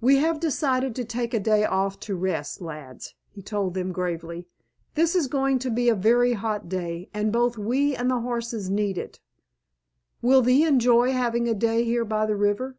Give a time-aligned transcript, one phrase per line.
[0.00, 4.46] "We have decided to take a day off to rest, lads," he told them gravely.
[4.94, 8.70] "This is going to be a very hot day, and both we and the horses
[8.70, 9.18] need it.
[10.22, 12.78] Will thee enjoy having a day here by the river?"